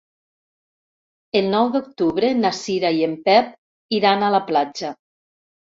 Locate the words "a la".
4.31-4.45